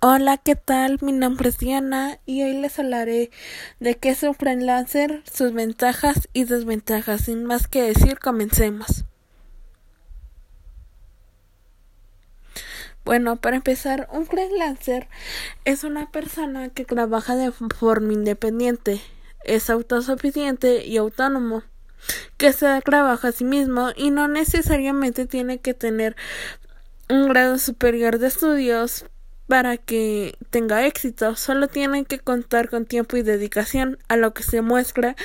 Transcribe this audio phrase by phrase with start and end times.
[0.00, 0.98] Hola, ¿qué tal?
[1.00, 3.32] Mi nombre es Diana y hoy les hablaré
[3.80, 7.22] de qué es un freelancer, sus ventajas y desventajas.
[7.22, 9.06] Sin más que decir, comencemos.
[13.04, 15.08] Bueno, para empezar, un freelancer
[15.64, 19.00] es una persona que trabaja de forma independiente,
[19.42, 21.64] es autosuficiente y autónomo,
[22.36, 26.14] que se trabaja a sí mismo y no necesariamente tiene que tener
[27.10, 29.04] un grado superior de estudios
[29.48, 31.34] para que tenga éxito.
[31.34, 35.16] Solo tienen que contar con tiempo y dedicación a lo que se muestra,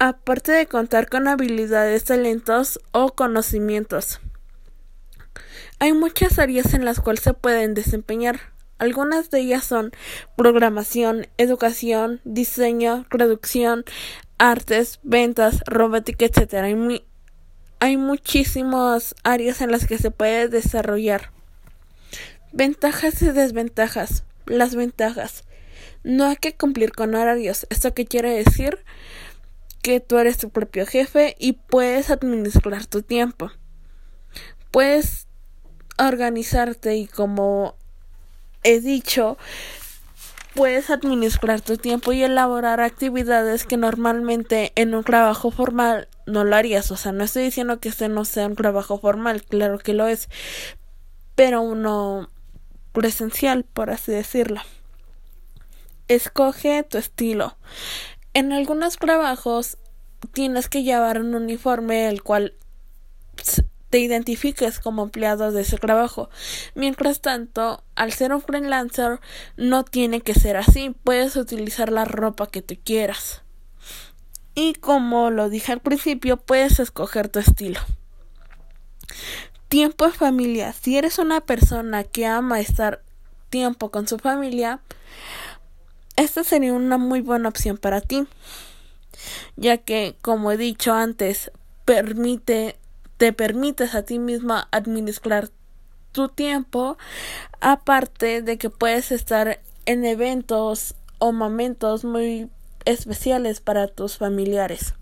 [0.00, 4.20] aparte de contar con habilidades, talentos o conocimientos.
[5.78, 8.40] Hay muchas áreas en las cuales se pueden desempeñar.
[8.78, 9.92] Algunas de ellas son
[10.36, 13.84] programación, educación, diseño, producción,
[14.38, 16.54] artes, ventas, robótica, etc.
[16.54, 17.04] Hay,
[17.80, 21.37] hay muchísimas áreas en las que se puede desarrollar.
[22.52, 24.24] Ventajas y desventajas.
[24.46, 25.44] Las ventajas.
[26.02, 27.66] No hay que cumplir con horarios.
[27.70, 28.84] ¿Esto qué quiere decir?
[29.82, 33.50] Que tú eres tu propio jefe y puedes administrar tu tiempo.
[34.70, 35.26] Puedes
[35.98, 37.74] organizarte y como
[38.62, 39.36] he dicho,
[40.54, 46.56] puedes administrar tu tiempo y elaborar actividades que normalmente en un trabajo formal no lo
[46.56, 46.90] harías.
[46.90, 50.06] O sea, no estoy diciendo que este no sea un trabajo formal, claro que lo
[50.06, 50.28] es,
[51.34, 52.30] pero uno
[52.92, 54.60] presencial, por así decirlo.
[56.08, 57.56] Escoge tu estilo.
[58.34, 59.78] En algunos trabajos
[60.32, 62.54] tienes que llevar un uniforme el cual
[63.90, 66.28] te identifiques como empleado de ese trabajo.
[66.74, 69.20] Mientras tanto, al ser un freelancer,
[69.56, 70.94] no tiene que ser así.
[71.04, 73.42] Puedes utilizar la ropa que te quieras.
[74.54, 77.80] Y como lo dije al principio, puedes escoger tu estilo.
[79.68, 80.72] Tiempo en familia.
[80.72, 83.02] Si eres una persona que ama estar
[83.50, 84.80] tiempo con su familia,
[86.16, 88.26] esta sería una muy buena opción para ti,
[89.56, 91.50] ya que, como he dicho antes,
[91.84, 92.76] permite,
[93.18, 95.50] te permites a ti misma administrar
[96.12, 96.96] tu tiempo,
[97.60, 102.48] aparte de que puedes estar en eventos o momentos muy
[102.84, 104.94] especiales para tus familiares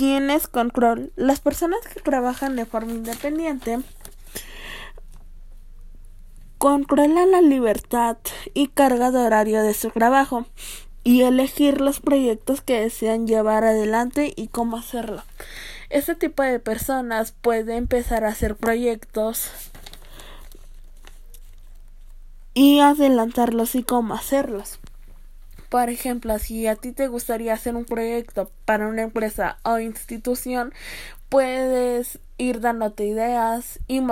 [0.00, 1.12] tienes control.
[1.14, 3.80] Las personas que trabajan de forma independiente
[6.56, 8.16] controlan la libertad
[8.54, 10.46] y carga de horario de su trabajo
[11.04, 15.22] y elegir los proyectos que desean llevar adelante y cómo hacerlo.
[15.90, 19.50] Este tipo de personas puede empezar a hacer proyectos
[22.54, 24.79] y adelantarlos y cómo hacerlos.
[25.70, 30.74] Por ejemplo, si a ti te gustaría hacer un proyecto para una empresa o institución,
[31.28, 34.02] puedes ir dándote ideas y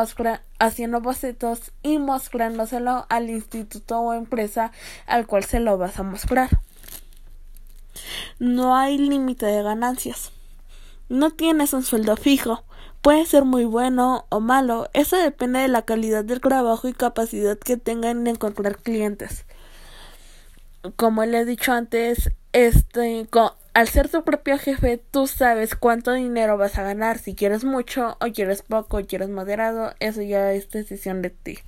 [0.60, 4.70] haciendo bocetos y mostrándoselo al instituto o empresa
[5.06, 6.60] al cual se lo vas a mostrar.
[8.38, 10.30] No hay límite de ganancias.
[11.08, 12.62] No tienes un sueldo fijo.
[13.02, 14.88] Puede ser muy bueno o malo.
[14.92, 19.44] Eso depende de la calidad del trabajo y capacidad que tengan en encontrar clientes
[20.96, 23.26] como le he dicho antes, este,
[23.74, 28.16] al ser tu propio jefe, tú sabes cuánto dinero vas a ganar, si quieres mucho
[28.20, 31.58] o quieres poco, o quieres moderado, eso ya es decisión de ti.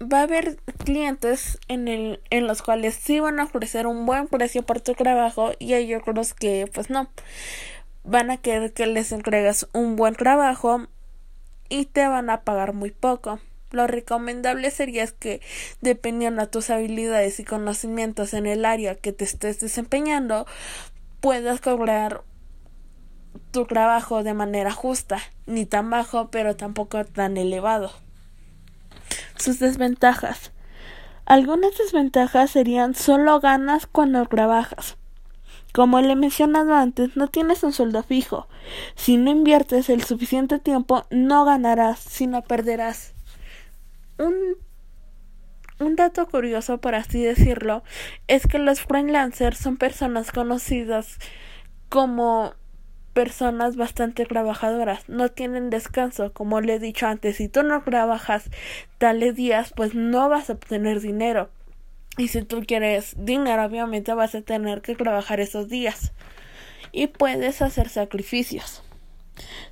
[0.00, 4.28] Va a haber clientes en, el, en los cuales sí van a ofrecer un buen
[4.28, 7.10] precio por tu trabajo y hay otros que pues no.
[8.04, 10.86] Van a querer que les entregues un buen trabajo
[11.68, 13.40] y te van a pagar muy poco.
[13.70, 15.42] Lo recomendable sería que,
[15.82, 20.46] dependiendo de tus habilidades y conocimientos en el área que te estés desempeñando,
[21.20, 22.22] puedas cobrar
[23.50, 27.92] tu trabajo de manera justa, ni tan bajo, pero tampoco tan elevado.
[29.36, 30.52] Sus desventajas.
[31.26, 34.96] Algunas desventajas serían solo ganas cuando trabajas.
[35.74, 38.48] Como le he mencionado antes, no tienes un sueldo fijo.
[38.94, 43.12] Si no inviertes el suficiente tiempo, no ganarás, sino perderás
[44.18, 44.56] un,
[45.80, 47.82] un dato curioso, por así decirlo,
[48.26, 51.18] es que los freelancers son personas conocidas
[51.88, 52.54] como
[53.12, 58.50] personas bastante trabajadoras, no tienen descanso, como le he dicho antes, si tú no trabajas
[58.98, 61.50] tales días, pues no vas a obtener dinero.
[62.16, 66.12] Y si tú quieres dinero, obviamente vas a tener que trabajar esos días.
[66.90, 68.82] Y puedes hacer sacrificios.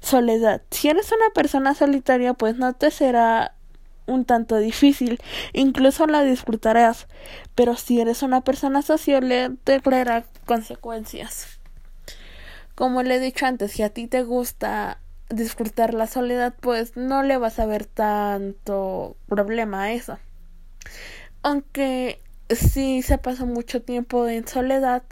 [0.01, 0.63] Soledad.
[0.71, 3.56] Si eres una persona solitaria, pues no te será
[4.07, 5.21] un tanto difícil,
[5.53, 7.07] incluso la disfrutarás,
[7.55, 11.61] pero si eres una persona sociable te traerá consecuencias.
[12.75, 14.99] Como le he dicho antes, si a ti te gusta
[15.31, 20.19] disfrutar la soledad, pues no le vas a ver tanto problema a eso.
[21.43, 22.21] Aunque
[22.51, 25.03] si se pasa mucho tiempo en soledad,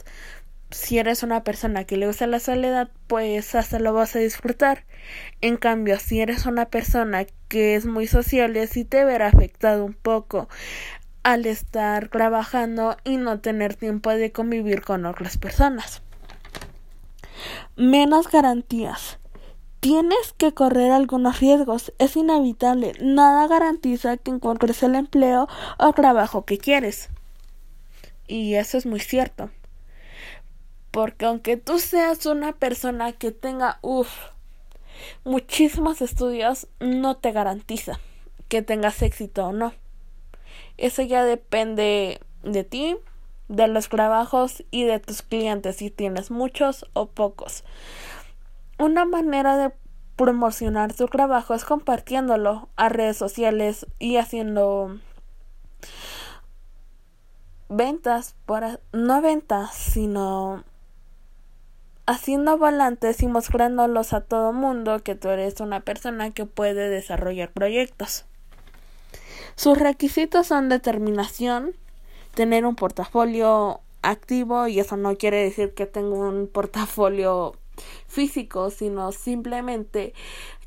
[0.75, 4.85] si eres una persona que le gusta la soledad, pues hasta lo vas a disfrutar.
[5.41, 9.95] En cambio, si eres una persona que es muy sociable, sí te verá afectado un
[9.95, 10.49] poco
[11.23, 16.03] al estar trabajando y no tener tiempo de convivir con otras personas.
[17.77, 19.19] Menos garantías.
[19.79, 22.95] Tienes que correr algunos riesgos, es inevitable.
[23.01, 25.47] Nada garantiza que encuentres el empleo
[25.79, 27.11] o trabajo que quieres.
[28.27, 29.51] Y eso es muy cierto.
[30.95, 34.09] Porque aunque tú seas una persona que tenga, uff,
[35.25, 37.99] muchísimos estudios, no te garantiza
[38.47, 39.73] que tengas éxito o no.
[40.77, 42.97] Eso ya depende de ti,
[43.49, 47.65] de los trabajos y de tus clientes, si tienes muchos o pocos.
[48.79, 49.73] Una manera de
[50.15, 55.01] promocionar tu trabajo es compartiéndolo a redes sociales y haciendo
[57.69, 60.63] ventas, para, no ventas, sino
[62.07, 67.53] haciendo volantes y mostrándolos a todo mundo que tú eres una persona que puede desarrollar
[67.53, 68.25] proyectos.
[69.57, 71.75] Sus requisitos son determinación,
[72.35, 77.53] tener un portafolio activo y eso no quiere decir que tenga un portafolio
[78.07, 80.13] físico, sino simplemente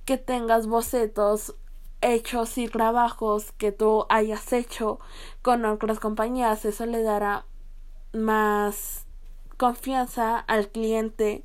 [0.06, 1.56] que tengas bocetos
[2.02, 5.00] hechos y trabajos que tú hayas hecho
[5.42, 7.46] con otras compañías, eso le dará
[8.14, 9.07] más
[9.58, 11.44] confianza al cliente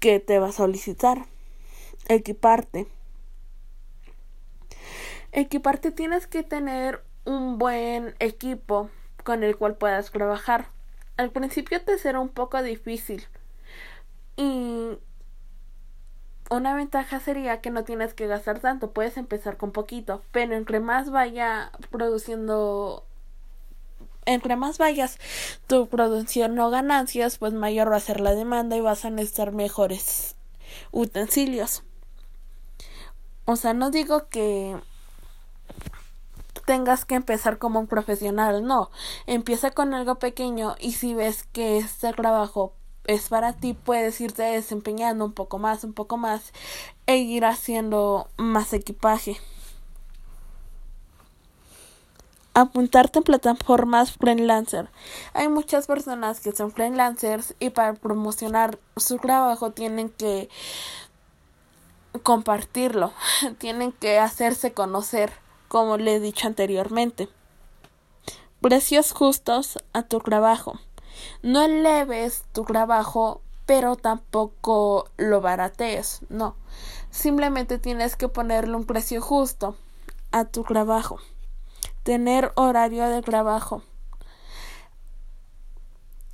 [0.00, 1.26] que te va a solicitar.
[2.08, 2.88] Equiparte.
[5.32, 8.90] Equiparte tienes que tener un buen equipo
[9.22, 10.68] con el cual puedas trabajar.
[11.16, 13.26] Al principio te será un poco difícil.
[14.36, 14.98] Y
[16.50, 20.80] una ventaja sería que no tienes que gastar tanto, puedes empezar con poquito, pero entre
[20.80, 23.06] más vaya produciendo
[24.26, 25.18] entre más vayas
[25.66, 29.52] tu producción o ganancias, pues mayor va a ser la demanda y vas a necesitar
[29.52, 30.36] mejores
[30.92, 31.82] utensilios.
[33.44, 34.76] O sea, no digo que
[36.66, 38.90] tengas que empezar como un profesional, no.
[39.26, 42.74] Empieza con algo pequeño y si ves que este trabajo
[43.04, 46.52] es para ti, puedes irte desempeñando un poco más, un poco más
[47.06, 49.38] e ir haciendo más equipaje
[52.54, 54.88] apuntarte en plataformas freelancer.
[55.34, 60.48] Hay muchas personas que son freelancers y para promocionar su trabajo tienen que
[62.22, 63.12] compartirlo,
[63.58, 65.32] tienen que hacerse conocer,
[65.68, 67.28] como le he dicho anteriormente.
[68.60, 70.78] Precios justos a tu trabajo.
[71.42, 76.56] No eleves tu trabajo, pero tampoco lo baratees, no.
[77.10, 79.76] Simplemente tienes que ponerle un precio justo
[80.32, 81.20] a tu trabajo
[82.02, 83.82] tener horario de trabajo.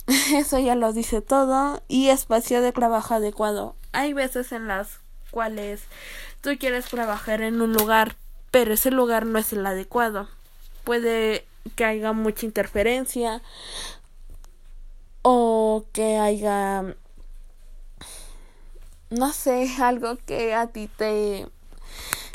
[0.33, 3.75] Eso ya lo dice todo y espacio de trabajo adecuado.
[3.91, 4.99] Hay veces en las
[5.31, 5.83] cuales
[6.41, 8.15] tú quieres trabajar en un lugar,
[8.51, 10.27] pero ese lugar no es el adecuado.
[10.83, 13.41] Puede que haya mucha interferencia
[15.21, 16.95] o que haya
[19.09, 21.47] no sé, algo que a ti te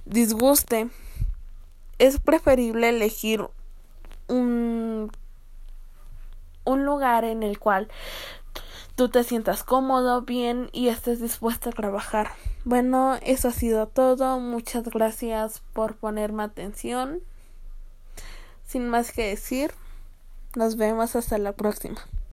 [0.07, 0.89] disguste
[2.03, 3.47] es preferible elegir
[4.27, 5.13] un,
[6.65, 7.89] un lugar en el cual
[8.97, 12.33] tú te sientas cómodo, bien y estés dispuesto a trabajar.
[12.65, 14.41] Bueno, eso ha sido todo.
[14.41, 17.21] Muchas gracias por ponerme atención.
[18.67, 19.71] Sin más que decir,
[20.57, 22.01] nos vemos hasta la próxima.